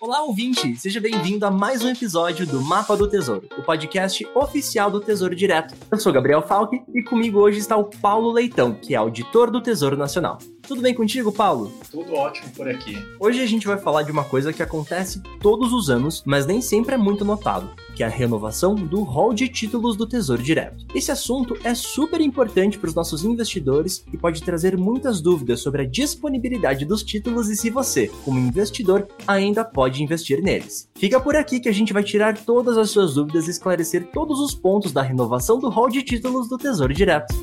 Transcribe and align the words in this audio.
Olá, 0.00 0.22
ouvinte! 0.22 0.76
Seja 0.76 1.00
bem-vindo 1.00 1.44
a 1.44 1.50
mais 1.50 1.82
um 1.82 1.88
episódio 1.88 2.46
do 2.46 2.62
Mapa 2.62 2.96
do 2.96 3.08
Tesouro, 3.08 3.48
o 3.58 3.62
podcast 3.62 4.24
oficial 4.34 4.90
do 4.90 5.00
Tesouro 5.00 5.34
Direto. 5.34 5.74
Eu 5.90 5.98
sou 5.98 6.12
Gabriel 6.12 6.42
Falck 6.42 6.80
e 6.94 7.02
comigo 7.02 7.40
hoje 7.40 7.58
está 7.58 7.76
o 7.76 7.84
Paulo 7.84 8.30
Leitão, 8.30 8.72
que 8.72 8.94
é 8.94 8.96
auditor 8.96 9.50
do 9.50 9.60
Tesouro 9.60 9.96
Nacional. 9.96 10.38
Tudo 10.66 10.82
bem 10.82 10.92
contigo, 10.92 11.30
Paulo? 11.30 11.72
Tudo 11.92 12.12
ótimo 12.14 12.50
por 12.50 12.68
aqui. 12.68 12.96
Hoje 13.20 13.40
a 13.40 13.46
gente 13.46 13.68
vai 13.68 13.78
falar 13.78 14.02
de 14.02 14.10
uma 14.10 14.24
coisa 14.24 14.52
que 14.52 14.62
acontece 14.62 15.22
todos 15.40 15.72
os 15.72 15.88
anos, 15.88 16.24
mas 16.26 16.44
nem 16.44 16.60
sempre 16.60 16.94
é 16.94 16.98
muito 16.98 17.24
notado, 17.24 17.70
que 17.94 18.02
é 18.02 18.06
a 18.06 18.10
renovação 18.10 18.74
do 18.74 19.02
rol 19.04 19.32
de 19.32 19.48
títulos 19.48 19.96
do 19.96 20.08
Tesouro 20.08 20.42
Direto. 20.42 20.84
Esse 20.92 21.12
assunto 21.12 21.56
é 21.62 21.72
super 21.72 22.20
importante 22.20 22.78
para 22.78 22.88
os 22.88 22.94
nossos 22.96 23.24
investidores 23.24 24.04
e 24.12 24.16
pode 24.16 24.42
trazer 24.42 24.76
muitas 24.76 25.20
dúvidas 25.20 25.60
sobre 25.60 25.82
a 25.82 25.86
disponibilidade 25.86 26.84
dos 26.84 27.04
títulos 27.04 27.48
e 27.48 27.56
se 27.56 27.70
você, 27.70 28.10
como 28.24 28.40
investidor, 28.40 29.06
ainda 29.24 29.64
pode 29.64 30.02
investir 30.02 30.42
neles. 30.42 30.88
Fica 30.96 31.20
por 31.20 31.36
aqui 31.36 31.60
que 31.60 31.68
a 31.68 31.72
gente 31.72 31.92
vai 31.92 32.02
tirar 32.02 32.36
todas 32.36 32.76
as 32.76 32.90
suas 32.90 33.14
dúvidas 33.14 33.46
e 33.46 33.50
esclarecer 33.52 34.08
todos 34.12 34.40
os 34.40 34.52
pontos 34.52 34.90
da 34.90 35.02
renovação 35.02 35.60
do 35.60 35.68
rol 35.68 35.88
de 35.88 36.02
títulos 36.02 36.48
do 36.48 36.58
Tesouro 36.58 36.92
Direto. 36.92 37.34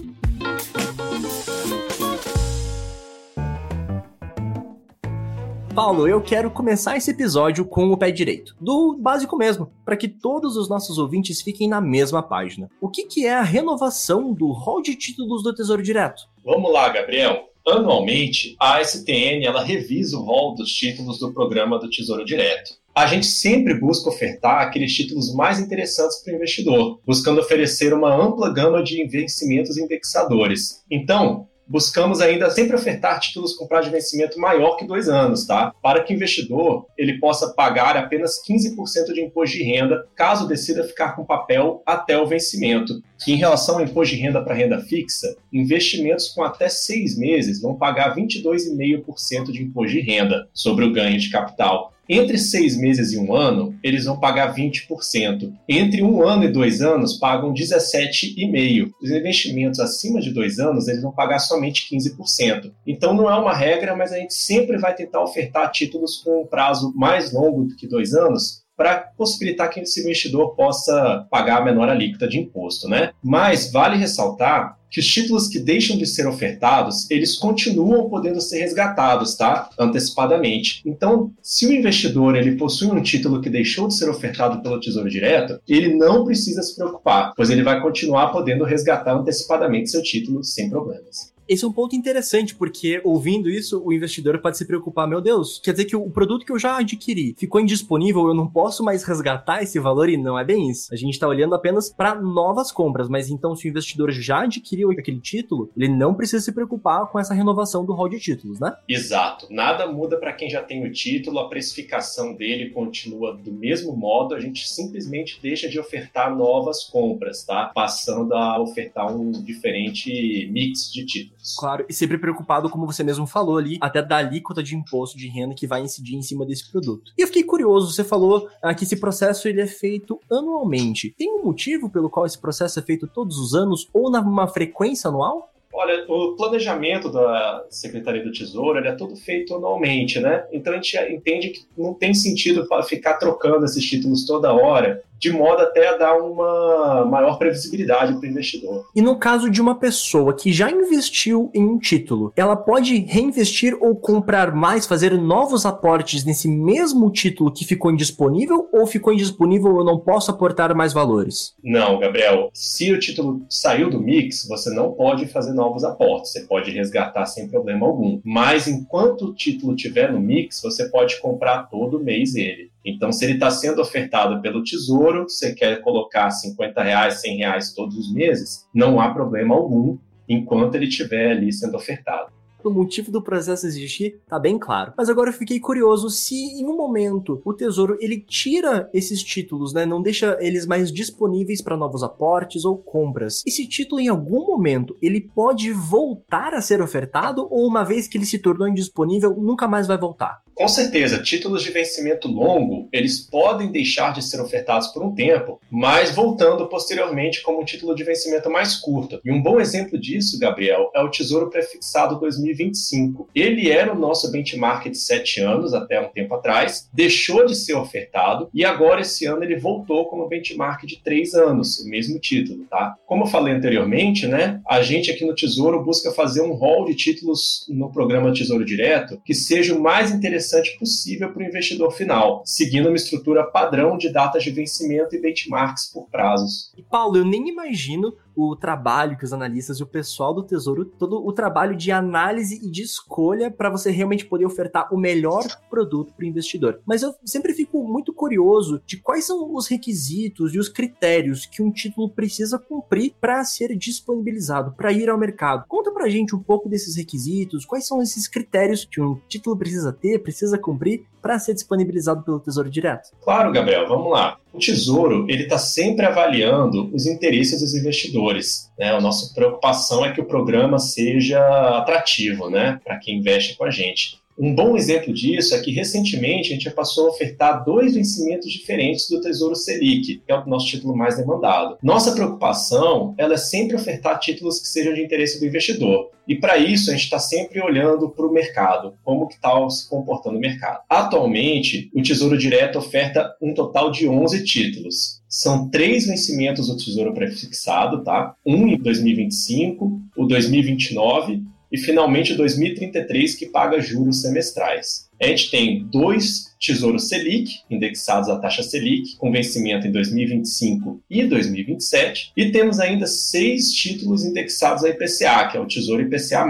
Paulo, 5.74 6.08
eu 6.08 6.22
quero 6.22 6.52
começar 6.52 6.98
esse 6.98 7.10
episódio 7.10 7.66
com 7.66 7.92
o 7.92 7.98
pé 7.98 8.12
direito, 8.12 8.56
do 8.62 8.96
básico 8.96 9.36
mesmo, 9.36 9.72
para 9.84 9.98
que 9.98 10.08
todos 10.08 10.56
os 10.56 10.70
nossos 10.70 11.00
ouvintes 11.00 11.42
fiquem 11.42 11.68
na 11.68 11.82
mesma 11.82 12.22
página. 12.22 12.70
O 12.80 12.88
que, 12.88 13.06
que 13.06 13.26
é 13.26 13.34
a 13.34 13.42
renovação 13.42 14.32
do 14.32 14.52
rol 14.52 14.84
de 14.84 14.96
títulos 14.96 15.42
do 15.42 15.52
Tesouro 15.52 15.82
Direto? 15.82 16.30
Vamos 16.46 16.72
lá, 16.72 16.90
Gabriel. 16.90 17.50
Anualmente, 17.68 18.56
a 18.60 18.84
STN 18.84 19.44
ela 19.46 19.64
revisa 19.64 20.16
o 20.16 20.22
rol 20.22 20.54
dos 20.54 20.72
títulos 20.72 21.18
do 21.18 21.34
programa 21.34 21.80
do 21.80 21.90
Tesouro 21.90 22.24
Direto. 22.24 22.76
A 22.94 23.08
gente 23.08 23.26
sempre 23.26 23.74
busca 23.74 24.10
ofertar 24.10 24.62
aqueles 24.62 24.94
títulos 24.94 25.34
mais 25.34 25.60
interessantes 25.60 26.22
para 26.24 26.34
o 26.34 26.36
investidor, 26.36 27.00
buscando 27.04 27.42
oferecer 27.42 27.96
uma 27.96 28.14
ampla 28.14 28.54
gama 28.54 28.84
de 28.84 29.02
investimentos 29.02 29.76
indexadores. 29.76 30.84
Então, 30.92 31.48
buscamos 31.68 32.22
ainda 32.22 32.50
sempre 32.50 32.76
ofertar 32.76 33.20
títulos 33.20 33.54
com 33.54 33.68
prazo 33.68 33.90
de 33.90 33.96
vencimento 33.96 34.40
maior 34.40 34.76
que 34.76 34.86
dois 34.86 35.10
anos, 35.10 35.46
tá? 35.46 35.74
Para 35.82 36.04
que 36.04 36.14
o 36.14 36.16
investidor 36.16 36.86
ele 36.98 37.20
possa 37.20 37.54
pagar 37.54 37.98
apenas 37.98 38.42
15% 38.48 39.14
de 39.14 39.22
imposto 39.22 39.58
de 39.58 39.64
renda, 39.64 40.06
caso 40.16 40.48
decida 40.48 40.84
ficar 40.84 41.16
com 41.16 41.26
papel 41.26 41.82
até 41.86 42.18
o 42.18 42.28
vencimento. 42.28 43.02
Que 43.24 43.34
em 43.34 43.38
relação 43.38 43.76
ao 43.76 43.82
imposto 43.82 44.16
de 44.16 44.22
renda 44.22 44.44
para 44.44 44.54
renda 44.54 44.82
fixa, 44.82 45.36
investimentos 45.52 46.30
com 46.30 46.44
até 46.44 46.68
seis 46.68 47.18
meses 47.18 47.62
vão 47.62 47.76
pagar 47.76 48.16
22,5% 48.16 49.52
de 49.52 49.64
imposto 49.64 49.92
de 49.94 50.02
renda 50.02 50.48
sobre 50.54 50.84
o 50.84 50.92
ganho 50.92 51.18
de 51.18 51.30
capital. 51.30 51.93
Entre 52.08 52.38
seis 52.38 52.76
meses 52.76 53.14
e 53.14 53.18
um 53.18 53.34
ano, 53.34 53.76
eles 53.82 54.06
vão 54.06 54.20
pagar 54.20 54.54
20%. 54.54 55.54
Entre 55.70 56.04
um 56.04 56.28
ano 56.28 56.44
e 56.44 56.52
dois 56.52 56.82
anos, 56.82 57.18
pagam 57.18 57.54
17,5%. 57.54 58.92
Os 59.02 59.10
investimentos 59.10 59.80
acima 59.80 60.20
de 60.20 60.32
dois 60.32 60.60
anos, 60.60 60.88
eles 60.88 61.02
vão 61.02 61.12
pagar 61.12 61.40
somente 61.40 61.88
15%. 61.90 62.72
Então, 62.86 63.14
não 63.14 63.30
é 63.30 63.36
uma 63.36 63.56
regra, 63.56 63.96
mas 63.96 64.12
a 64.12 64.18
gente 64.18 64.34
sempre 64.34 64.78
vai 64.78 64.94
tentar 64.94 65.24
ofertar 65.24 65.72
títulos 65.72 66.18
com 66.18 66.42
um 66.42 66.48
prazo 66.48 66.94
mais 66.96 67.32
longo 67.32 67.64
do 67.64 67.76
que 67.76 67.88
dois 67.88 68.14
anos, 68.14 68.63
para 68.76 69.12
possibilitar 69.18 69.70
que 69.70 69.80
esse 69.80 70.02
investidor 70.02 70.56
possa 70.56 71.28
pagar 71.30 71.62
a 71.62 71.66
menor 71.66 71.90
alíquota 71.90 72.28
de 72.28 72.40
imposto, 72.40 72.88
né? 72.88 73.12
Mas 73.22 73.72
vale 73.72 73.98
ressaltar 73.98 74.78
que 74.94 75.00
os 75.00 75.08
títulos 75.08 75.48
que 75.48 75.60
deixam 75.60 75.98
de 75.98 76.06
ser 76.06 76.28
ofertados, 76.28 77.10
eles 77.10 77.36
continuam 77.36 78.08
podendo 78.10 78.40
ser 78.40 78.60
resgatados, 78.60 79.36
tá? 79.36 79.68
Antecipadamente. 79.78 80.84
Então, 80.86 81.32
se 81.42 81.66
o 81.66 81.74
investidor 81.74 82.36
ele 82.36 82.56
possui 82.56 82.90
um 82.90 83.02
título 83.02 83.42
que 83.42 83.50
deixou 83.50 83.88
de 83.88 83.96
ser 83.96 84.08
ofertado 84.08 84.62
pelo 84.62 84.80
Tesouro 84.80 85.10
Direto, 85.10 85.60
ele 85.68 85.96
não 85.96 86.24
precisa 86.24 86.62
se 86.62 86.76
preocupar, 86.76 87.34
pois 87.36 87.50
ele 87.50 87.64
vai 87.64 87.82
continuar 87.82 88.28
podendo 88.28 88.64
resgatar 88.64 89.16
antecipadamente 89.16 89.90
seu 89.90 90.04
título 90.04 90.44
sem 90.44 90.70
problemas. 90.70 91.33
Esse 91.48 91.66
é 91.66 91.68
um 91.68 91.74
ponto 91.74 91.96
interessante, 91.96 92.56
porque 92.56 93.02
ouvindo 93.04 93.50
isso, 93.50 93.82
o 93.84 93.92
investidor 93.92 94.40
pode 94.40 94.58
se 94.58 94.66
preocupar: 94.66 95.08
meu 95.08 95.22
Deus, 95.22 95.60
quer 95.64 95.72
dizer 95.72 95.86
que 95.86 95.96
o 95.96 96.10
produto 96.10 96.46
que 96.46 96.52
eu 96.52 96.60
já 96.60 96.78
adquiri 96.78 97.36
ficou 97.38 97.60
indisponível, 97.60 98.28
eu 98.28 98.34
não 98.34 98.48
posso 98.48 98.84
mais 98.84 99.04
resgatar 99.04 99.62
esse 99.62 99.80
valor, 99.80 100.10
e 100.10 100.18
não 100.18 100.38
é 100.38 100.44
bem 100.44 100.70
isso. 100.70 100.94
A 100.94 100.98
gente 100.98 101.14
está 101.14 101.28
olhando 101.28 101.56
apenas 101.56 101.90
para 101.90 102.16
novas 102.16 102.72
compras, 102.72 103.10
mas 103.10 103.30
então, 103.30 103.56
se 103.56 103.68
o 103.68 103.70
investidor 103.70 104.12
já 104.12 104.44
adquiriu 104.44 104.92
aquele 104.92 105.20
título, 105.20 105.70
ele 105.76 105.90
não 105.90 106.14
precisa 106.14 106.44
se 106.44 106.52
preocupar 106.52 107.08
com 107.08 107.20
essa 107.20 107.34
renovação 107.34 107.86
do 107.86 107.94
rol 107.94 108.10
de 108.10 108.20
títulos, 108.20 108.60
né? 108.60 108.74
Exato. 108.88 109.48
Nada 109.50 109.88
muda 109.88 110.18
para 110.18 110.34
quem 110.34 110.50
já 110.50 110.62
tem 110.62 110.86
o 110.86 110.92
título, 110.92 111.40
a 111.40 111.50
precificação 111.50 112.36
dele 112.36 112.70
continua 112.70 113.36
do 113.36 113.52
mesmo 113.52 113.96
modo, 113.96 114.36
a 114.36 114.40
gente 114.40 114.68
simplesmente 114.68 115.40
deixa 115.42 115.68
de 115.70 115.80
ofertar 115.80 116.36
novas 116.36 116.84
compras, 116.84 117.44
tá? 117.44 117.72
Passando 117.74 118.34
a 118.34 118.60
ofertar 118.62 119.16
um 119.16 119.32
diferente 119.32 120.50
mix 120.52 120.92
de 120.92 121.06
títulos. 121.06 121.43
Claro, 121.58 121.86
e 121.90 121.94
sempre 121.94 122.18
preocupado, 122.18 122.70
como 122.70 122.86
você 122.86 123.04
mesmo 123.04 123.28
falou 123.28 123.58
ali, 123.58 123.78
até 123.82 124.02
da 124.02 124.18
alíquota 124.18 124.64
de 124.64 124.76
imposto 124.76 125.18
de 125.18 125.28
renda 125.28 125.56
que 125.56 125.68
vai 125.68 125.82
incidir 125.82 126.16
em 126.16 126.22
cima 126.22 126.46
desse 126.46 126.72
produto. 126.72 127.12
E 127.18 127.22
eu 127.22 127.28
fiquei 127.28 127.44
curioso, 127.44 127.92
você 127.92 128.04
falou 128.04 128.48
ah, 128.62 128.74
que 128.74 128.84
esse 128.84 128.96
processo 128.96 129.48
ele 129.48 129.62
é 129.62 129.68
feito 129.68 130.20
anualmente. 130.32 131.14
Tem 131.18 131.32
um 131.32 131.44
motivo 131.44 131.90
pelo 131.90 132.10
qual 132.10 132.26
esse 132.26 132.40
processo 132.40 132.80
é 132.80 132.82
feito 132.82 133.08
todos 133.08 133.38
os 133.38 133.54
anos 133.54 133.90
ou 133.94 134.10
numa 134.10 134.48
frequência 134.48 135.10
anual? 135.10 135.54
Olha, 135.76 136.06
o 136.08 136.36
planejamento 136.36 137.12
da 137.12 137.66
Secretaria 137.68 138.24
do 138.24 138.32
Tesouro 138.32 138.78
é 138.78 138.96
todo 138.96 139.16
feito 139.16 139.56
anualmente, 139.56 140.20
né? 140.20 140.46
Então 140.52 140.72
a 140.72 140.76
gente 140.76 140.96
entende 141.12 141.50
que 141.50 141.66
não 141.76 141.96
tem 141.96 142.14
sentido 142.14 142.68
ficar 142.88 143.16
trocando 143.16 143.66
esses 143.66 143.84
títulos 143.84 144.24
toda 144.24 144.54
hora 144.54 145.04
de 145.24 145.32
modo 145.32 145.62
até 145.62 145.88
a 145.88 145.98
dar 145.98 146.18
uma 146.18 147.06
maior 147.06 147.38
previsibilidade 147.38 148.14
para 148.20 148.28
o 148.28 148.30
investidor. 148.30 148.86
E 148.94 149.02
no 149.02 149.18
caso 149.18 149.50
de 149.50 149.62
uma 149.62 149.76
pessoa 149.76 150.36
que 150.36 150.52
já 150.52 150.70
investiu 150.70 151.50
em 151.54 151.64
um 151.64 151.80
título, 151.80 152.34
ela 152.36 152.58
pode 152.58 152.98
reinvestir 153.06 153.74
ou 153.80 153.96
comprar 153.96 154.54
mais, 154.54 154.86
fazer 154.86 155.18
novos 155.18 155.66
aportes 155.66 156.26
nesse 156.26 156.50
mesmo 156.50 157.10
título 157.10 157.54
que 157.54 157.64
ficou 157.64 157.90
indisponível 157.90 158.68
ou 158.74 158.86
ficou 158.86 159.14
indisponível 159.14 159.78
eu 159.78 159.86
não 159.86 159.98
posso 159.98 160.30
aportar 160.30 160.76
mais 160.76 160.92
valores? 160.92 161.56
Não, 161.64 162.00
Gabriel. 162.00 162.50
Se 162.54 162.92
o 162.92 163.00
título 163.00 163.46
saiu 163.50 163.90
do 163.90 164.02
mix, 164.02 164.46
você 164.46 164.70
não 164.72 164.92
pode 164.92 165.26
fazer 165.28 165.54
novos 165.54 165.86
aportes. 165.86 166.34
Você 166.34 166.42
pode 166.42 166.70
resgatar 166.72 167.26
sem 167.28 167.48
problema 167.48 167.88
algum. 167.88 168.20
Mas 168.26 168.68
enquanto 168.68 169.28
o 169.28 169.34
título 169.34 169.74
estiver 169.74 170.12
no 170.12 170.20
mix, 170.20 170.60
você 170.62 170.90
pode 170.90 171.22
comprar 171.22 171.70
todo 171.70 172.04
mês 172.04 172.36
ele. 172.36 172.73
Então, 172.86 173.12
se 173.12 173.26
ele 173.26 173.34
está 173.34 173.50
sendo 173.50 173.82
ofertado 173.82 174.42
pelo 174.42 174.64
Tesouro, 174.64 175.24
você 175.24 175.54
quer 175.54 175.82
colocar 175.82 176.30
50 176.30 176.84
reais, 176.84 177.22
100 177.22 177.38
reais 177.38 177.74
todos 177.74 177.98
os 177.98 178.14
meses, 178.14 178.68
não 178.74 179.00
há 179.00 179.14
problema 179.14 179.56
algum 179.56 179.98
enquanto 180.28 180.76
ele 180.76 180.88
estiver 180.88 181.32
ali 181.32 181.52
sendo 181.52 181.76
ofertado 181.76 182.32
o 182.68 182.74
motivo 182.74 183.12
do 183.12 183.22
processo 183.22 183.66
existir 183.66 184.20
tá 184.28 184.40
bem 184.40 184.58
claro. 184.58 184.94
Mas 184.98 185.10
agora 185.10 185.30
eu 185.30 185.34
fiquei 185.34 185.60
curioso 185.60 186.10
se 186.10 186.36
em 186.36 186.66
um 186.66 186.76
momento 186.76 187.42
o 187.44 187.54
tesouro 187.54 187.98
ele 188.00 188.20
tira 188.20 188.90
esses 188.94 189.22
títulos, 189.22 189.74
né, 189.74 189.86
não 189.86 190.02
deixa 190.02 190.38
eles 190.40 190.66
mais 190.66 190.92
disponíveis 190.92 191.62
para 191.62 191.78
novos 191.78 192.04
aportes 192.04 192.66
ou 192.66 192.78
compras. 192.78 193.44
Esse 193.46 193.68
título 193.68 194.02
em 194.02 194.08
algum 194.08 194.46
momento 194.46 194.96
ele 195.02 195.22
pode 195.22 195.72
voltar 195.72 196.54
a 196.54 196.62
ser 196.62 196.82
ofertado 196.82 197.48
ou 197.50 197.68
uma 197.68 197.84
vez 197.84 198.08
que 198.08 198.18
ele 198.18 198.26
se 198.26 198.40
tornou 198.40 198.68
indisponível 198.68 199.36
nunca 199.36 199.68
mais 199.68 199.88
vai 199.88 199.98
voltar? 199.98 200.42
Com 200.56 200.68
certeza, 200.68 201.22
títulos 201.22 201.64
de 201.64 201.72
vencimento 201.72 202.28
longo, 202.28 202.88
eles 202.92 203.20
podem 203.20 203.72
deixar 203.72 204.14
de 204.14 204.24
ser 204.24 204.42
ofertados 204.42 204.88
por 204.88 205.04
um 205.04 205.14
tempo, 205.14 205.60
mas 205.70 206.14
voltando 206.14 206.68
posteriormente 206.68 207.42
como 207.42 207.62
um 207.62 207.66
título 207.66 207.96
de 207.96 208.04
vencimento 208.04 208.50
mais 208.50 208.76
curto. 208.76 209.20
E 209.24 209.32
um 209.32 209.42
bom 209.42 209.60
exemplo 209.60 210.00
disso, 210.00 210.40
Gabriel, 210.40 210.92
é 210.96 211.02
o 211.02 211.10
Tesouro 211.10 211.50
Prefixado 211.50 212.20
2020 212.20 212.64
2025. 212.64 213.30
Ele 213.34 213.70
era 213.70 213.94
o 213.94 214.00
nosso 214.00 214.32
benchmark 214.32 214.90
de 214.90 214.98
sete 214.98 215.40
anos 215.42 215.74
até 215.74 216.00
um 216.00 216.10
tempo 216.10 216.34
atrás, 216.34 216.90
deixou 216.94 217.46
de 217.46 217.56
ser 217.56 217.74
ofertado 217.74 218.50
e 218.54 218.66
agora 218.66 219.02
esse 219.02 219.26
ano 219.26 219.44
ele 219.44 219.58
voltou 219.58 220.06
como 220.08 220.28
benchmark 220.28 220.86
de 220.86 221.02
três 221.02 221.34
anos, 221.34 221.80
o 221.80 221.90
mesmo 221.90 222.20
título, 222.20 222.66
tá? 222.70 222.96
Como 223.06 223.24
eu 223.24 223.28
falei 223.28 223.54
anteriormente, 223.54 224.28
né? 224.28 224.62
A 224.68 224.82
gente 224.82 225.12
aqui 225.12 225.26
no 225.26 225.36
Tesouro 225.36 225.84
busca 225.84 226.12
fazer 226.12 226.42
um 226.42 226.54
rol 226.54 226.86
de 226.86 226.96
títulos 226.96 227.66
no 227.70 227.92
programa 227.92 228.34
Tesouro 228.34 228.66
Direto 228.66 229.22
que 229.26 229.34
seja 229.34 229.76
o 229.76 229.82
mais 229.82 230.12
interessante 230.12 230.43
possível 230.78 231.32
para 231.32 231.44
o 231.44 231.46
investidor 231.46 231.92
final, 231.92 232.42
seguindo 232.46 232.88
uma 232.88 232.96
estrutura 232.96 233.44
padrão 233.44 233.98
de 233.98 234.10
datas 234.10 234.44
de 234.44 234.52
vencimento 234.52 235.16
e 235.16 235.20
benchmarks 235.20 235.86
por 235.92 236.08
prazos. 236.10 236.72
E 236.78 236.84
Paulo, 236.84 237.18
eu 237.18 237.26
nem 237.26 237.50
imagino 237.50 238.16
o 238.36 238.56
trabalho 238.56 239.18
que 239.18 239.26
os 239.26 239.34
analistas 239.34 239.80
e 239.80 239.84
o 239.84 239.88
pessoal 239.88 240.34
do 240.34 240.44
Tesouro, 240.44 240.86
todo 240.86 241.26
o 241.26 241.32
trabalho 241.32 241.76
de 241.76 241.92
análise 241.92 242.60
e 242.64 242.70
de 242.70 242.82
escolha 242.82 243.52
para 243.52 243.70
você 243.70 243.92
realmente 243.92 244.26
poder 244.26 244.46
ofertar 244.46 244.94
o 244.94 244.98
melhor 244.98 245.44
produto 245.70 246.14
para 246.14 246.24
o 246.24 246.28
investidor. 246.28 246.82
Mas 246.86 247.04
eu 247.04 247.14
sempre 247.26 247.54
fico 247.54 247.84
muito 247.84 248.14
curioso 248.14 248.82
de 248.86 248.98
quais 248.98 249.26
são 249.26 249.54
os 249.54 249.68
requisitos 249.68 250.54
e 250.54 250.60
os 250.60 250.70
critérios 250.70 251.46
que 251.46 251.62
um 251.62 251.72
título 251.72 252.10
precisa 252.10 252.58
cumprir 252.58 253.14
para 253.20 253.44
ser 253.44 253.76
disponibilizado, 253.76 254.74
para 254.74 254.92
ir 254.92 255.10
ao 255.10 255.18
mercado. 255.18 255.66
Conta 255.68 255.92
pra 255.92 256.10
gente 256.10 256.36
um 256.36 256.42
pouco 256.42 256.70
desses 256.70 256.96
requisitos, 256.96 257.66
quais 257.66 257.86
são 257.88 258.02
esses 258.02 258.28
critérios 258.28 258.86
que 258.86 259.02
um 259.02 259.20
título 259.28 259.58
precisa 259.58 259.92
ter, 259.92 260.22
precisa 260.22 260.58
cumprir 260.58 261.06
para 261.24 261.40
ser 261.40 261.54
disponibilizado 261.54 262.22
pelo 262.22 262.38
Tesouro 262.38 262.70
Direto? 262.70 263.12
Claro, 263.24 263.50
Gabriel, 263.54 263.88
vamos 263.88 264.12
lá. 264.12 264.38
O 264.52 264.60
Tesouro 264.60 265.26
ele 265.30 265.44
está 265.44 265.58
sempre 265.58 266.06
avaliando 266.06 266.94
os 266.94 267.08
interesses 267.08 267.62
dos 267.62 267.74
investidores. 267.74 268.70
Né? 268.78 268.92
A 268.92 269.00
nossa 269.00 269.34
preocupação 269.34 270.06
é 270.06 270.12
que 270.12 270.20
o 270.20 270.26
programa 270.26 270.78
seja 270.78 271.40
atrativo, 271.78 272.50
né, 272.50 272.80
para 272.84 272.98
quem 272.98 273.20
investe 273.20 273.56
com 273.56 273.64
a 273.64 273.72
gente. 273.72 274.22
Um 274.38 274.54
bom 274.56 274.76
exemplo 274.76 275.14
disso 275.14 275.54
é 275.56 275.60
que 275.60 275.72
recentemente 275.72 276.52
a 276.52 276.56
gente 276.56 276.70
passou 276.72 277.08
a 277.08 277.10
ofertar 277.12 277.64
dois 277.64 277.94
vencimentos 277.94 278.52
diferentes 278.52 279.08
do 279.10 279.22
Tesouro 279.22 279.56
Selic, 279.56 280.22
que 280.26 280.32
é 280.32 280.36
o 280.36 280.48
nosso 280.48 280.68
título 280.68 280.96
mais 280.96 281.18
demandado. 281.18 281.78
Nossa 281.84 282.14
preocupação 282.14 283.14
ela 283.18 283.36
é 283.36 283.38
sempre 283.38 283.76
ofertar 283.76 284.20
títulos 284.20 284.60
que 284.60 284.68
sejam 284.68 284.94
de 284.94 285.04
interesse 285.04 285.40
do 285.40 285.46
investidor. 285.46 286.10
E 286.28 286.36
para 286.36 286.58
isso 286.58 286.90
a 286.90 286.94
gente 286.94 287.04
está 287.04 287.20
sempre 287.20 287.62
olhando 287.62 288.10
para 288.10 288.26
o 288.26 288.32
mercado, 288.32 288.94
como 289.04 289.28
que 289.28 289.36
está 289.36 289.70
se 289.70 289.88
comportando 289.90 290.38
o 290.38 290.42
mercado. 290.42 290.80
Atualmente, 290.90 291.92
o 291.94 292.02
Tesouro 292.02 292.38
Direto 292.38 292.80
oferta 292.80 293.36
um 293.42 293.54
total 293.54 293.92
de 293.92 294.08
11 294.08 294.44
títulos. 294.44 295.22
São 295.28 295.70
três 295.70 296.08
vencimentos 296.08 296.68
do 296.68 296.78
Tesouro 296.78 297.14
Prefixado, 297.14 298.04
tá? 298.04 298.36
Um 298.46 298.68
em 298.68 298.78
2025, 298.78 300.02
o 300.16 300.26
2029 300.26 301.44
e 301.74 301.78
finalmente 301.80 302.36
2033 302.36 303.34
que 303.34 303.48
paga 303.48 303.82
juros 303.82 304.22
semestrais. 304.22 305.10
A 305.20 305.26
gente 305.26 305.50
tem 305.50 305.84
dois 305.86 306.54
Tesouros 306.60 307.10
Selic, 307.10 307.50
indexados 307.70 308.30
à 308.30 308.38
taxa 308.38 308.62
Selic, 308.62 309.18
com 309.18 309.32
vencimento 309.32 309.88
em 309.88 309.92
2025 309.92 311.02
e 311.10 311.24
2027, 311.24 312.32
e 312.38 312.52
temos 312.52 312.80
ainda 312.80 313.08
seis 313.08 313.74
títulos 313.74 314.24
indexados 314.24 314.84
à 314.84 314.90
IPCA, 314.90 315.48
que 315.50 315.58
é 315.58 315.60
o 315.60 315.66
Tesouro 315.66 316.04
IPCA+. 316.04 316.46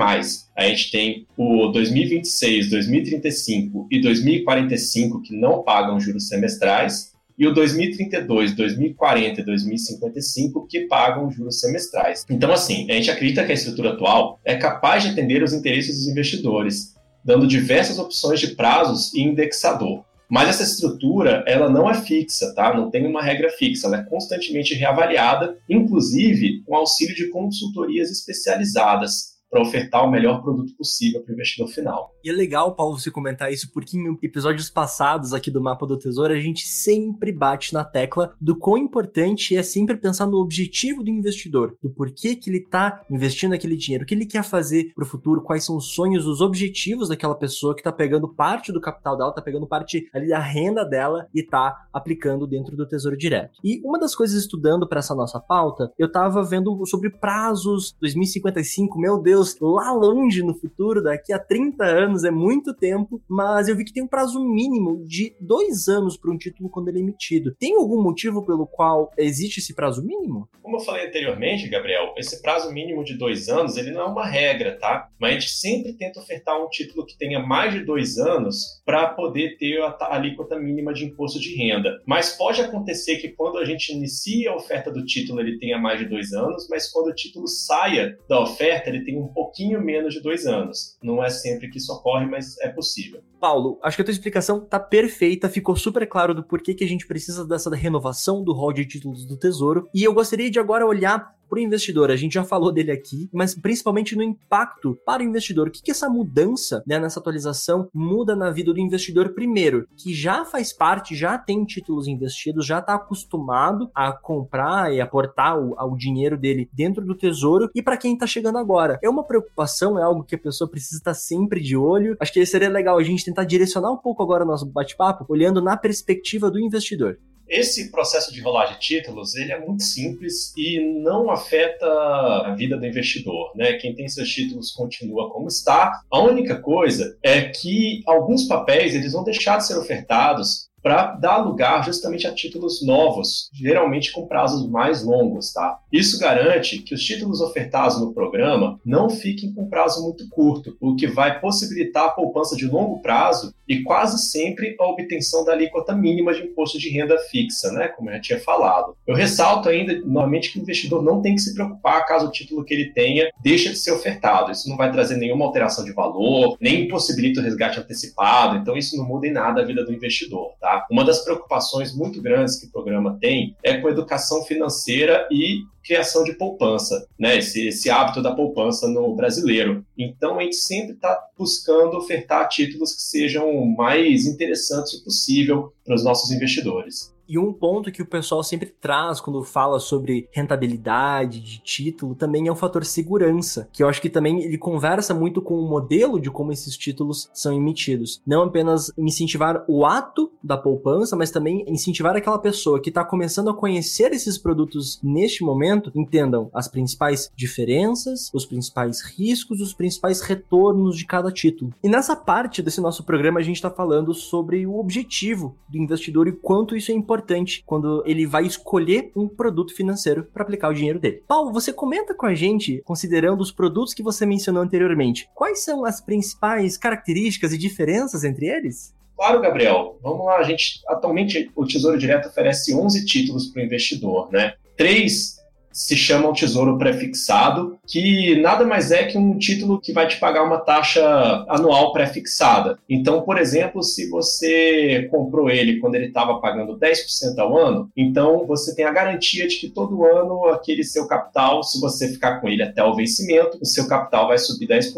A 0.55 0.67
gente 0.67 0.91
tem 0.91 1.25
o 1.37 1.67
2026, 1.67 2.69
2035 2.69 3.87
e 3.89 4.01
2045 4.01 5.21
que 5.21 5.35
não 5.35 5.63
pagam 5.63 5.99
juros 5.99 6.27
semestrais, 6.27 7.12
e 7.38 7.47
o 7.47 7.53
2032, 7.53 8.56
2040 8.56 9.41
e 9.41 9.45
2055 9.45 10.68
que 10.68 10.81
pagam 10.88 11.31
juros 11.31 11.59
semestrais. 11.59 12.25
Então, 12.30 12.51
assim, 12.51 12.89
a 12.89 12.94
gente 12.94 13.12
acredita 13.12 13.44
que 13.44 13.51
a 13.51 13.56
estrutura 13.56 13.91
atual 13.91 14.39
é 14.45 14.56
capaz 14.56 15.03
de 15.03 15.09
atender 15.09 15.44
os 15.44 15.53
interesses 15.53 15.97
dos 15.97 16.07
investidores, 16.07 16.94
dando 17.24 17.47
diversas 17.47 17.97
opções 17.97 18.39
de 18.39 18.56
prazos 18.56 19.13
e 19.13 19.21
indexador. 19.21 20.03
Mas 20.30 20.50
essa 20.50 20.63
estrutura, 20.63 21.44
ela 21.45 21.69
não 21.69 21.89
é 21.89 21.94
fixa, 21.94 22.53
tá? 22.56 22.74
Não 22.74 22.89
tem 22.89 23.06
uma 23.06 23.21
regra 23.21 23.50
fixa, 23.51 23.88
ela 23.88 23.97
é 23.97 24.03
constantemente 24.03 24.74
reavaliada, 24.74 25.57
inclusive 25.69 26.63
com 26.65 26.75
auxílio 26.75 27.15
de 27.15 27.29
consultorias 27.29 28.09
especializadas 28.09 29.32
para 29.53 29.61
ofertar 29.61 30.03
o 30.03 30.09
melhor 30.09 30.41
produto 30.41 30.75
possível 30.75 31.21
para 31.21 31.31
o 31.31 31.33
investidor 31.35 31.67
final. 31.67 32.15
E 32.23 32.29
é 32.29 32.33
legal, 32.33 32.75
Paulo, 32.75 32.97
você 32.97 33.11
comentar 33.11 33.53
isso, 33.53 33.71
porque 33.71 33.95
em 33.95 34.17
episódios 34.23 34.67
passados 34.67 35.31
aqui 35.31 35.51
do 35.51 35.61
Mapa 35.61 35.85
do 35.85 35.95
Tesouro, 35.95 36.33
a 36.33 36.39
gente 36.39 36.67
sempre 36.67 37.31
bate 37.31 37.71
na 37.71 37.83
tecla 37.83 38.33
do 38.41 38.55
quão 38.55 38.79
importante 38.79 39.55
é 39.55 39.61
sempre 39.61 39.95
pensar 39.95 40.25
no 40.25 40.38
objetivo 40.38 41.03
do 41.03 41.11
investidor, 41.11 41.77
do 41.83 41.91
porquê 41.91 42.35
que 42.35 42.50
ele 42.50 42.57
está 42.57 43.03
investindo 43.11 43.53
aquele 43.53 43.77
dinheiro, 43.77 44.03
o 44.03 44.07
que 44.07 44.15
ele 44.15 44.25
quer 44.25 44.44
fazer 44.44 44.91
para 44.95 45.03
o 45.03 45.07
futuro, 45.07 45.44
quais 45.44 45.63
são 45.63 45.77
os 45.77 45.94
sonhos, 45.94 46.25
os 46.25 46.41
objetivos 46.41 47.09
daquela 47.09 47.35
pessoa 47.35 47.75
que 47.75 47.81
está 47.81 47.91
pegando 47.91 48.27
parte 48.27 48.71
do 48.71 48.81
capital 48.81 49.15
dela, 49.15 49.29
está 49.29 49.41
pegando 49.41 49.67
parte 49.67 50.09
ali 50.11 50.29
da 50.29 50.39
renda 50.39 50.83
dela 50.83 51.27
e 51.31 51.41
está 51.41 51.85
aplicando 51.94 52.47
dentro 52.47 52.75
do 52.75 52.88
Tesouro 52.88 53.15
Direto. 53.15 53.59
E 53.63 53.79
uma 53.85 54.00
das 54.00 54.15
coisas 54.15 54.41
estudando 54.41 54.88
para 54.88 54.97
essa 54.97 55.13
nossa 55.13 55.39
pauta, 55.39 55.91
eu 56.00 56.07
estava 56.07 56.41
vendo 56.41 56.83
sobre 56.88 57.11
prazos 57.11 57.95
2055, 58.00 58.97
meu 58.97 59.21
Deus, 59.21 59.42
Lá 59.61 59.91
longe 59.91 60.43
no 60.43 60.53
futuro, 60.53 61.01
daqui 61.01 61.33
a 61.33 61.39
30 61.39 61.83
anos, 61.83 62.23
é 62.23 62.31
muito 62.31 62.73
tempo, 62.73 63.21
mas 63.27 63.67
eu 63.67 63.75
vi 63.75 63.85
que 63.85 63.93
tem 63.93 64.03
um 64.03 64.07
prazo 64.07 64.39
mínimo 64.43 65.03
de 65.05 65.35
dois 65.39 65.87
anos 65.87 66.17
para 66.17 66.31
um 66.31 66.37
título 66.37 66.69
quando 66.69 66.87
ele 66.89 66.99
é 66.99 67.01
emitido. 67.01 67.55
Tem 67.59 67.75
algum 67.75 68.01
motivo 68.01 68.45
pelo 68.45 68.65
qual 68.65 69.11
existe 69.17 69.59
esse 69.59 69.73
prazo 69.73 70.05
mínimo? 70.05 70.47
Como 70.61 70.77
eu 70.77 70.81
falei 70.81 71.07
anteriormente, 71.07 71.67
Gabriel, 71.69 72.13
esse 72.17 72.41
prazo 72.41 72.71
mínimo 72.71 73.03
de 73.03 73.17
dois 73.17 73.49
anos, 73.49 73.77
ele 73.77 73.91
não 73.91 74.01
é 74.01 74.05
uma 74.05 74.25
regra, 74.25 74.77
tá? 74.79 75.09
Mas 75.19 75.31
a 75.31 75.33
gente 75.33 75.51
sempre 75.51 75.93
tenta 75.93 76.19
ofertar 76.19 76.61
um 76.61 76.69
título 76.69 77.05
que 77.05 77.17
tenha 77.17 77.39
mais 77.39 77.73
de 77.73 77.83
dois 77.83 78.17
anos 78.17 78.81
para 78.85 79.07
poder 79.09 79.57
ter 79.57 79.81
a 79.81 79.95
alíquota 80.15 80.57
mínima 80.57 80.93
de 80.93 81.05
imposto 81.05 81.39
de 81.39 81.55
renda. 81.55 82.01
Mas 82.05 82.31
pode 82.31 82.61
acontecer 82.61 83.17
que 83.17 83.29
quando 83.29 83.57
a 83.57 83.65
gente 83.65 83.91
inicia 83.91 84.51
a 84.51 84.55
oferta 84.55 84.91
do 84.91 85.05
título, 85.05 85.39
ele 85.39 85.57
tenha 85.57 85.77
mais 85.77 85.99
de 85.99 86.05
dois 86.05 86.31
anos, 86.33 86.67
mas 86.69 86.89
quando 86.91 87.07
o 87.07 87.15
título 87.15 87.47
saia 87.47 88.17
da 88.27 88.41
oferta, 88.41 88.89
ele 88.89 89.03
tem 89.03 89.17
um 89.17 89.27
pouquinho 89.33 89.81
menos 89.81 90.13
de 90.13 90.21
dois 90.21 90.45
anos. 90.45 90.97
Não 91.01 91.24
é 91.24 91.30
sempre 91.30 91.69
que 91.69 91.77
isso 91.77 91.91
ocorre, 91.91 92.25
mas 92.25 92.57
é 92.59 92.69
possível. 92.69 93.21
Paulo, 93.39 93.80
acho 93.83 93.97
que 93.97 94.01
a 94.01 94.06
tua 94.06 94.13
explicação 94.13 94.62
tá 94.62 94.80
perfeita, 94.80 95.50
ficou 95.50 95.75
super 95.75 96.07
claro 96.07 96.33
do 96.33 96.44
porquê 96.44 96.74
que 96.74 96.83
a 96.83 96.88
gente 96.88 97.06
precisa 97.06 97.45
dessa 97.45 97.74
renovação 97.75 98.44
do 98.44 98.53
rol 98.53 98.71
de 98.71 98.85
títulos 98.85 99.25
do 99.25 99.38
Tesouro. 99.38 99.89
E 99.94 100.03
eu 100.03 100.13
gostaria 100.13 100.50
de 100.50 100.59
agora 100.59 100.85
olhar 100.85 101.33
para 101.53 101.59
o 101.59 101.63
investidor. 101.63 102.09
A 102.09 102.15
gente 102.15 102.33
já 102.33 102.44
falou 102.44 102.71
dele 102.71 102.91
aqui, 102.91 103.29
mas 103.31 103.53
principalmente 103.53 104.15
no 104.15 104.23
impacto 104.23 104.97
para 105.05 105.21
o 105.21 105.25
investidor. 105.25 105.67
O 105.67 105.71
que, 105.71 105.83
que 105.83 105.91
essa 105.91 106.09
mudança 106.09 106.83
né, 106.88 106.97
nessa 106.97 107.19
atualização 107.19 107.88
muda 107.94 108.35
na 108.35 108.50
vida 108.50 108.73
do 108.73 108.79
investidor 108.79 109.29
primeiro, 109.29 109.88
que 109.95 110.13
já 110.15 110.44
faz 110.44 110.73
parte, 110.73 111.15
já 111.15 111.38
tem 111.38 111.63
títulos 111.63 112.07
investidos, 112.07 112.65
já 112.65 112.79
está 112.79 112.95
acostumado 112.95 113.91
a 113.94 114.11
comprar 114.11 114.91
e 114.91 115.00
aportar 115.00 115.59
o, 115.59 115.75
o 115.79 115.95
dinheiro 115.95 116.38
dele 116.38 116.67
dentro 116.73 117.05
do 117.05 117.15
tesouro, 117.15 117.69
e 117.75 117.83
para 117.83 117.97
quem 117.97 118.13
está 118.13 118.25
chegando 118.25 118.57
agora. 118.57 118.97
É 119.03 119.09
uma 119.09 119.23
preocupação, 119.23 120.00
é 120.00 120.01
algo 120.01 120.23
que 120.23 120.35
a 120.35 120.39
pessoa 120.39 120.67
precisa 120.67 120.97
estar 120.97 121.13
sempre 121.13 121.61
de 121.61 121.77
olho. 121.77 122.17
Acho 122.19 122.33
que 122.33 122.44
seria 122.47 122.69
legal 122.69 122.97
a 122.97 123.03
gente 123.03 123.23
tentar 123.23 123.44
direcionar 123.44 123.91
um 123.91 123.97
pouco 123.97 124.23
agora 124.23 124.44
o 124.44 124.47
nosso 124.47 124.65
bate-papo, 124.65 125.25
olhando 125.29 125.61
na 125.61 125.77
perspectiva 125.77 126.50
do 126.50 126.59
investidor. 126.59 127.19
Esse 127.47 127.91
processo 127.91 128.33
de 128.33 128.41
rolar 128.41 128.65
de 128.65 128.79
títulos, 128.79 129.35
ele 129.35 129.51
é 129.51 129.59
muito 129.59 129.83
simples 129.83 130.53
e 130.57 130.79
não 130.79 131.29
afeta 131.29 131.85
a 131.85 132.55
vida 132.55 132.77
do 132.77 132.85
investidor, 132.85 133.51
né? 133.55 133.73
Quem 133.73 133.93
tem 133.93 134.07
seus 134.07 134.29
títulos 134.29 134.71
continua 134.71 135.29
como 135.29 135.47
está. 135.47 136.01
A 136.09 136.19
única 136.19 136.59
coisa 136.59 137.17
é 137.21 137.43
que 137.43 138.01
alguns 138.05 138.47
papéis 138.47 138.95
eles 138.95 139.13
vão 139.13 139.23
deixar 139.23 139.57
de 139.57 139.67
ser 139.67 139.77
ofertados 139.77 140.67
para 140.83 141.13
dar 141.13 141.38
lugar 141.38 141.83
justamente 141.85 142.27
a 142.27 142.33
títulos 142.33 142.85
novos, 142.85 143.50
geralmente 143.53 144.12
com 144.12 144.27
prazos 144.27 144.69
mais 144.69 145.01
longos, 145.03 145.53
tá? 145.53 145.80
Isso 145.91 146.19
garante 146.19 146.80
que 146.80 146.94
os 146.94 147.01
títulos 147.01 147.39
ofertados 147.39 148.00
no 148.00 148.13
programa 148.13 148.80
não 148.85 149.09
fiquem 149.09 149.53
com 149.53 149.69
prazo 149.69 150.03
muito 150.03 150.27
curto, 150.30 150.75
o 150.81 150.95
que 150.95 151.07
vai 151.07 151.39
possibilitar 151.39 152.05
a 152.05 152.10
poupança 152.10 152.57
de 152.57 152.67
longo 152.67 153.01
prazo 153.01 153.53
e 153.67 153.81
quase 153.81 154.22
sempre 154.25 154.75
a 154.77 154.86
obtenção 154.86 155.46
da 155.46 155.53
alíquota 155.53 155.96
mínima 155.96 156.34
de 156.34 156.43
imposto 156.43 156.77
de 156.77 156.89
renda 156.89 157.17
fixa, 157.31 157.72
né, 157.72 157.88
como 157.88 158.10
eu 158.10 158.15
já 158.15 158.19
tinha 158.19 158.39
falado. 158.39 158.98
Eu 159.07 159.15
ressalto 159.15 159.69
ainda, 159.69 159.98
novamente, 160.05 160.51
que 160.51 160.60
o 160.60 160.62
investidor 160.62 161.01
não 161.01 161.22
tem 161.22 161.36
que 161.36 161.41
se 161.41 161.53
preocupar 161.53 162.05
caso 162.05 162.27
o 162.27 162.31
título 162.31 162.65
que 162.65 162.74
ele 162.74 162.91
tenha 162.91 163.31
deixe 163.41 163.69
de 163.69 163.77
ser 163.77 163.91
ofertado. 163.91 164.51
Isso 164.51 164.67
não 164.67 164.75
vai 164.75 164.91
trazer 164.91 165.15
nenhuma 165.15 165.46
alteração 165.46 165.86
de 165.86 165.93
valor, 165.93 166.57
nem 166.60 166.86
impossibilita 166.86 167.39
o 167.39 167.43
resgate 167.43 167.79
antecipado, 167.79 168.57
então 168.57 168.75
isso 168.75 168.98
não 168.98 169.05
muda 169.05 169.27
em 169.27 169.31
nada 169.31 169.62
a 169.62 169.65
vida 169.65 169.86
do 169.86 169.93
investidor, 169.93 170.53
tá? 170.60 170.73
Uma 170.89 171.03
das 171.03 171.24
preocupações 171.24 171.96
muito 171.96 172.22
grandes 172.22 172.60
que 172.60 172.68
o 172.68 172.72
programa 172.72 173.18
tem 173.20 173.56
é 173.63 173.77
com 173.77 173.89
educação 173.89 174.44
financeira 174.44 175.27
e 175.32 175.62
criação 175.84 176.24
de 176.24 176.34
poupança, 176.34 177.06
né? 177.20 177.38
Esse, 177.38 177.68
esse 177.68 177.89
hábito 177.89 178.22
da 178.22 178.34
poupança 178.34 178.88
no 178.88 179.15
brasileiro. 179.15 179.86
Então 179.98 180.39
a 180.39 180.44
gente 180.44 180.56
sempre 180.56 180.94
está 180.94 181.20
buscando 181.38 181.98
ofertar 181.98 182.48
títulos 182.48 182.96
que 182.96 183.01
sejam 183.01 183.65
mais 183.65 184.25
interessantes 184.25 185.00
possível 185.01 185.74
para 185.84 185.96
os 185.96 186.03
nossos 186.03 186.32
investidores. 186.32 187.13
E 187.27 187.39
um 187.39 187.53
ponto 187.53 187.92
que 187.92 188.01
o 188.01 188.06
pessoal 188.06 188.44
sempre 188.44 188.68
traz 188.68 189.22
quando 189.22 189.44
fala 189.44 189.80
sobre 189.80 190.27
rentabilidade 190.32 191.39
de 191.39 191.60
título 191.60 192.15
também 192.15 192.48
é 192.48 192.51
o 192.51 192.56
fator 192.56 192.84
segurança, 192.84 193.70
que 193.72 193.82
eu 193.82 193.88
acho 193.88 194.01
que 194.01 194.10
também 194.10 194.44
ele 194.44 194.58
conversa 194.58 195.13
muito 195.13 195.42
com 195.42 195.56
o 195.56 195.68
modelo 195.68 196.20
de 196.20 196.30
como 196.30 196.51
esses 196.51 196.77
títulos 196.77 197.30
são 197.34 197.53
emitidos. 197.53 198.22
Não 198.27 198.44
apenas 198.44 198.92
incentivar 198.98 199.63
o 199.70 199.86
ato 199.86 200.32
da 200.43 200.57
poupança, 200.57 201.15
mas 201.15 201.31
também 201.31 201.63
incentivar 201.67 202.15
aquela 202.15 202.38
pessoa 202.38 202.81
que 202.81 202.89
está 202.89 203.03
começando 203.05 203.50
a 203.50 203.53
conhecer 203.53 204.12
esses 204.12 204.38
produtos 204.38 205.00
neste 205.01 205.43
momento, 205.43 205.91
entendam 205.95 206.50
as 206.53 206.67
principais 206.67 207.31
diferenças, 207.35 208.29
os 208.33 208.45
principais 208.45 209.01
riscos, 209.01 209.62
os 209.62 209.73
principais 209.73 210.21
retornos 210.21 210.97
de 210.97 211.05
cada 211.05 211.31
título. 211.31 211.73
E 211.83 211.88
nessa 211.88 212.15
parte 212.15 212.62
desse 212.62 212.81
nosso 212.81 213.03
programa 213.03 213.39
a 213.39 213.43
gente 213.43 213.55
está 213.55 213.69
falando 213.69 214.13
sobre 214.13 214.65
o 214.67 214.77
objetivo 214.77 215.55
do 215.69 215.77
investidor 215.77 216.27
e 216.27 216.31
quanto 216.31 216.75
isso 216.75 216.91
é 216.91 216.95
importante 216.95 217.63
quando 217.65 218.03
ele 218.05 218.25
vai 218.25 218.45
escolher 218.45 219.12
um 219.15 219.27
produto 219.27 219.73
financeiro 219.73 220.27
para 220.33 220.43
aplicar 220.43 220.69
o 220.69 220.73
dinheiro 220.73 221.00
dele. 221.00 221.23
Paulo, 221.27 221.51
você 221.51 221.71
comenta 221.71 222.13
com 222.13 222.25
a 222.25 222.35
gente, 222.35 222.81
considerando 222.83 223.41
os 223.41 223.51
produtos 223.51 223.93
que 223.93 224.03
você 224.03 224.25
mencionou 224.25 224.62
anteriormente, 224.62 225.29
quais 225.33 225.63
são 225.63 225.85
as 225.85 226.01
principais 226.01 226.77
características 226.77 227.53
e 227.53 227.57
diferenças 227.57 228.23
entre 228.23 228.47
eles? 228.47 228.93
Claro, 229.15 229.41
Gabriel. 229.41 229.98
Vamos 230.01 230.25
lá. 230.25 230.38
A 230.38 230.43
gente 230.43 230.82
atualmente 230.88 231.51
o 231.55 231.65
Tesouro 231.65 231.98
Direto 231.98 232.27
oferece 232.29 232.74
11 232.74 233.05
títulos 233.05 233.48
para 233.48 233.62
o 233.62 233.65
investidor, 233.65 234.32
né? 234.32 234.53
Três 234.75 235.42
se 235.74 235.98
chama 235.98 236.30
um 236.30 236.34
tesouro 236.34 236.77
prefixado, 236.77 237.77
que 237.88 238.39
nada 238.39 238.63
mais 238.63 238.92
é 238.92 239.03
que 239.06 239.18
um 239.18 239.38
título 239.38 239.82
que 239.82 239.92
vai 239.92 240.08
te 240.08 240.18
pagar 240.18 240.44
uma 240.44 240.60
taxa 240.60 241.03
anual 241.50 241.92
prefixada. 241.92 242.77
Então, 242.88 243.24
por 243.24 243.39
exemplo, 243.39 243.82
se 243.82 244.08
você 244.10 245.08
comprou 245.10 245.50
ele 245.50 245.80
quando 245.80 245.96
ele 245.96 246.06
estava 246.06 246.39
pagando 246.39 246.77
10% 246.77 247.38
ao 247.39 247.58
ano, 247.58 247.89
então 247.98 248.46
você 248.46 248.75
tem 248.75 248.86
a 248.86 248.92
garantia 248.92 249.48
de 249.48 249.56
que 249.56 249.70
todo 249.70 250.06
ano 250.06 250.46
aquele 250.46 250.84
seu 250.84 251.08
capital, 251.08 251.63
se 251.63 251.82
você 251.82 252.08
ficar 252.08 252.39
com 252.39 252.48
ele 252.48 252.62
até 252.62 252.84
o 252.84 252.96
vencimento, 252.96 253.58
o 253.60 253.65
seu 253.65 253.88
capital 253.88 254.27
vai 254.27 254.38
subir 254.38 254.68
10%. 254.68 254.94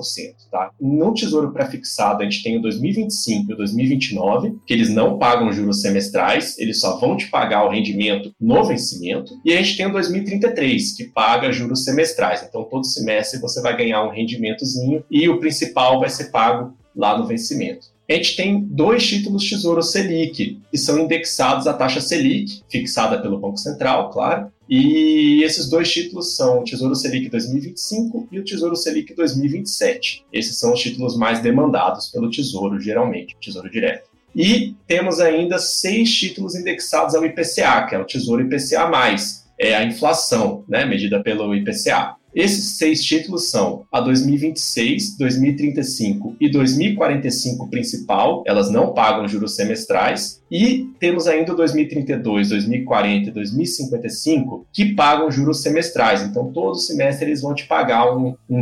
Tá? 0.51 0.69
No 0.79 1.13
tesouro 1.13 1.53
prefixado, 1.53 2.21
a 2.21 2.25
gente 2.25 2.43
tem 2.43 2.57
o 2.57 2.61
2025 2.61 3.51
e 3.51 3.53
o 3.53 3.57
2029, 3.57 4.55
que 4.67 4.73
eles 4.73 4.89
não 4.89 5.17
pagam 5.17 5.53
juros 5.53 5.81
semestrais, 5.81 6.59
eles 6.59 6.81
só 6.81 6.99
vão 6.99 7.15
te 7.15 7.27
pagar 7.27 7.65
o 7.65 7.69
rendimento 7.69 8.33
no 8.39 8.63
vencimento, 8.65 9.33
e 9.45 9.53
a 9.53 9.57
gente 9.57 9.77
tem 9.77 9.85
o 9.85 9.93
2033 9.93 10.64
que 10.95 11.05
paga 11.05 11.51
juros 11.51 11.83
semestrais. 11.83 12.43
Então, 12.43 12.63
todo 12.63 12.85
semestre 12.85 13.39
você 13.39 13.61
vai 13.61 13.75
ganhar 13.75 14.03
um 14.03 14.11
rendimentozinho 14.11 15.03
e 15.09 15.27
o 15.29 15.39
principal 15.39 15.99
vai 15.99 16.09
ser 16.09 16.25
pago 16.25 16.77
lá 16.95 17.17
no 17.17 17.25
vencimento. 17.25 17.93
A 18.07 18.13
gente 18.13 18.35
tem 18.35 18.61
dois 18.61 19.05
títulos 19.05 19.47
Tesouro 19.49 19.81
Selic, 19.81 20.61
que 20.69 20.77
são 20.77 20.99
indexados 20.99 21.65
à 21.65 21.73
taxa 21.73 21.99
Selic, 21.99 22.61
fixada 22.69 23.19
pelo 23.19 23.39
Banco 23.39 23.57
Central, 23.57 24.11
claro. 24.11 24.51
E 24.69 25.41
esses 25.43 25.69
dois 25.69 25.91
títulos 25.91 26.35
são 26.35 26.59
o 26.59 26.63
Tesouro 26.63 26.95
Selic 26.95 27.29
2025 27.29 28.27
e 28.31 28.39
o 28.39 28.43
Tesouro 28.43 28.75
Selic 28.75 29.15
2027. 29.15 30.25
Esses 30.31 30.59
são 30.59 30.73
os 30.73 30.79
títulos 30.79 31.17
mais 31.17 31.39
demandados 31.39 32.07
pelo 32.09 32.29
Tesouro, 32.29 32.79
geralmente, 32.79 33.35
Tesouro 33.41 33.69
Direto. 33.69 34.09
E 34.35 34.75
temos 34.85 35.19
ainda 35.19 35.57
seis 35.57 36.13
títulos 36.13 36.55
indexados 36.55 37.15
ao 37.15 37.25
IPCA, 37.25 37.87
que 37.87 37.95
é 37.95 37.99
o 37.99 38.05
Tesouro 38.05 38.41
IPCA+, 38.41 38.91
é 39.59 39.75
a 39.75 39.83
inflação, 39.83 40.63
né, 40.67 40.85
medida 40.85 41.21
pelo 41.21 41.53
IPCA. 41.55 42.15
Esses 42.35 42.77
seis 42.77 43.01
títulos 43.01 43.49
são 43.49 43.85
a 43.89 44.01
2026, 44.01 45.17
2035 45.17 46.35
e 46.41 46.49
2045 46.49 47.69
principal, 47.69 48.43
elas 48.45 48.69
não 48.69 48.93
pagam 48.93 49.25
juros 49.25 49.55
semestrais, 49.55 50.43
e 50.51 50.89
temos 50.99 51.27
ainda 51.27 51.53
o 51.53 51.55
2032, 51.55 52.49
2040 52.49 53.29
e 53.29 53.31
2055 53.31 54.67
que 54.73 54.93
pagam 54.93 55.31
juros 55.31 55.61
semestrais. 55.61 56.23
Então, 56.23 56.51
todo 56.51 56.75
semestre 56.75 57.27
eles 57.27 57.41
vão 57.41 57.55
te 57.55 57.65
pagar 57.67 58.13
um, 58.13 58.35
um 58.49 58.61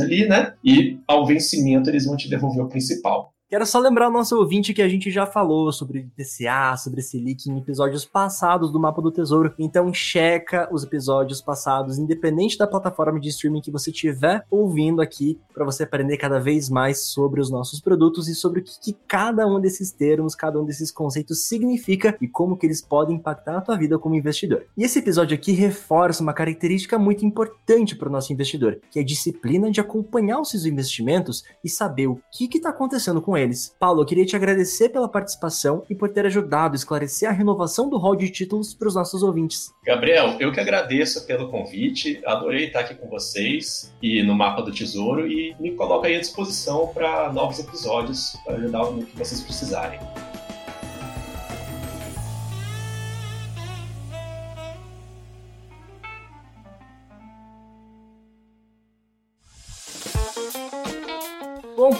ali, 0.00 0.26
né? 0.26 0.54
E 0.64 0.98
ao 1.06 1.24
vencimento 1.24 1.88
eles 1.88 2.06
vão 2.06 2.16
te 2.16 2.28
devolver 2.28 2.64
o 2.64 2.68
principal. 2.68 3.32
Quero 3.50 3.66
só 3.66 3.80
lembrar 3.80 4.08
o 4.08 4.12
nosso 4.12 4.38
ouvinte 4.38 4.72
que 4.72 4.80
a 4.80 4.88
gente 4.88 5.10
já 5.10 5.26
falou 5.26 5.72
sobre 5.72 5.98
IPCA, 6.16 6.76
sobre 6.76 7.02
Selic 7.02 7.50
em 7.50 7.58
episódios 7.58 8.04
passados 8.04 8.70
do 8.70 8.78
Mapa 8.78 9.02
do 9.02 9.10
Tesouro. 9.10 9.52
Então 9.58 9.92
checa 9.92 10.68
os 10.70 10.84
episódios 10.84 11.40
passados, 11.40 11.98
independente 11.98 12.56
da 12.56 12.68
plataforma 12.68 13.18
de 13.18 13.28
streaming 13.28 13.60
que 13.60 13.72
você 13.72 13.90
estiver 13.90 14.46
ouvindo 14.48 15.02
aqui, 15.02 15.36
para 15.52 15.64
você 15.64 15.82
aprender 15.82 16.16
cada 16.16 16.38
vez 16.38 16.70
mais 16.70 17.00
sobre 17.00 17.40
os 17.40 17.50
nossos 17.50 17.80
produtos 17.80 18.28
e 18.28 18.36
sobre 18.36 18.60
o 18.60 18.62
que, 18.62 18.78
que, 18.80 18.96
cada 19.08 19.44
um 19.48 19.58
desses 19.58 19.90
termos, 19.90 20.36
cada 20.36 20.60
um 20.60 20.64
desses 20.64 20.92
conceitos 20.92 21.48
significa 21.48 22.16
e 22.20 22.28
como 22.28 22.56
que 22.56 22.66
eles 22.66 22.80
podem 22.80 23.16
impactar 23.16 23.56
a 23.56 23.60
tua 23.60 23.76
vida 23.76 23.98
como 23.98 24.14
investidor. 24.14 24.64
E 24.76 24.84
esse 24.84 25.00
episódio 25.00 25.34
aqui 25.34 25.50
reforça 25.50 26.22
uma 26.22 26.32
característica 26.32 26.96
muito 27.00 27.26
importante 27.26 27.96
para 27.96 28.08
o 28.08 28.12
nosso 28.12 28.32
investidor, 28.32 28.78
que 28.92 29.00
é 29.00 29.02
a 29.02 29.04
disciplina 29.04 29.72
de 29.72 29.80
acompanhar 29.80 30.40
os 30.40 30.50
seus 30.50 30.66
investimentos 30.66 31.42
e 31.64 31.68
saber 31.68 32.06
o 32.06 32.20
que 32.30 32.48
está 32.56 32.68
acontecendo 32.68 33.20
com 33.20 33.39
eles. 33.40 33.74
Paulo, 33.78 34.02
eu 34.02 34.06
queria 34.06 34.24
te 34.24 34.36
agradecer 34.36 34.88
pela 34.88 35.08
participação 35.08 35.84
e 35.88 35.94
por 35.94 36.08
ter 36.10 36.26
ajudado 36.26 36.74
a 36.74 36.76
esclarecer 36.76 37.28
a 37.28 37.32
renovação 37.32 37.88
do 37.88 37.98
hall 37.98 38.16
de 38.16 38.30
títulos 38.30 38.74
para 38.74 38.88
os 38.88 38.94
nossos 38.94 39.22
ouvintes. 39.22 39.72
Gabriel, 39.84 40.36
eu 40.38 40.52
que 40.52 40.60
agradeço 40.60 41.26
pelo 41.26 41.48
convite, 41.50 42.20
adorei 42.24 42.66
estar 42.66 42.80
aqui 42.80 42.94
com 42.94 43.08
vocês 43.08 43.92
e 44.02 44.22
no 44.22 44.34
Mapa 44.34 44.62
do 44.62 44.72
Tesouro 44.72 45.26
e 45.26 45.54
me 45.58 45.72
coloco 45.72 46.06
aí 46.06 46.16
à 46.16 46.20
disposição 46.20 46.88
para 46.88 47.32
novos 47.32 47.58
episódios, 47.58 48.36
para 48.44 48.56
ajudar 48.56 48.90
no 48.90 49.04
que 49.04 49.16
vocês 49.16 49.40
precisarem. 49.40 49.98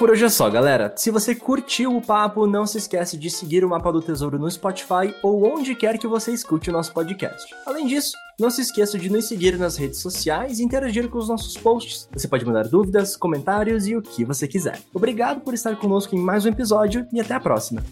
Por 0.01 0.09
hoje 0.09 0.25
é 0.25 0.31
só, 0.31 0.49
galera. 0.49 0.91
Se 0.97 1.11
você 1.11 1.35
curtiu 1.35 1.95
o 1.95 2.01
papo, 2.01 2.47
não 2.47 2.65
se 2.65 2.79
esquece 2.79 3.19
de 3.19 3.29
seguir 3.29 3.63
o 3.67 3.69
Mapa 3.69 3.93
do 3.93 4.01
Tesouro 4.01 4.39
no 4.39 4.51
Spotify 4.51 5.15
ou 5.23 5.45
onde 5.45 5.75
quer 5.75 5.99
que 5.99 6.07
você 6.07 6.33
escute 6.33 6.71
o 6.71 6.73
nosso 6.73 6.91
podcast. 6.95 7.55
Além 7.67 7.87
disso, 7.87 8.17
não 8.39 8.49
se 8.49 8.63
esqueça 8.63 8.99
de 8.99 9.11
nos 9.11 9.29
seguir 9.29 9.59
nas 9.59 9.77
redes 9.77 10.01
sociais 10.01 10.59
e 10.59 10.65
interagir 10.65 11.07
com 11.11 11.19
os 11.19 11.29
nossos 11.29 11.55
posts. 11.55 12.09
Você 12.15 12.27
pode 12.27 12.47
mandar 12.47 12.67
dúvidas, 12.67 13.15
comentários 13.15 13.87
e 13.87 13.95
o 13.95 14.01
que 14.01 14.25
você 14.25 14.49
quiser. 14.49 14.81
Obrigado 14.95 15.43
por 15.43 15.53
estar 15.53 15.77
conosco 15.77 16.17
em 16.17 16.19
mais 16.19 16.47
um 16.47 16.49
episódio 16.49 17.07
e 17.13 17.21
até 17.21 17.35
a 17.35 17.41
próxima. 17.41 17.83